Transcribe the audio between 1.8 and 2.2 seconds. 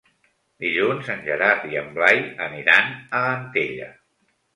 en Blai